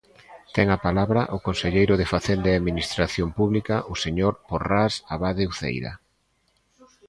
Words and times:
Ten 0.55 0.67
a 0.75 0.81
palabra 0.87 1.21
o 1.37 1.39
conselleiro 1.47 1.93
de 1.97 2.09
Facenda 2.13 2.47
e 2.49 2.55
Administración 2.59 3.29
Pública, 3.37 3.75
o 3.93 3.95
señor 4.03 4.33
Porrás 4.49 4.93
Abade-Uceira. 5.13 5.91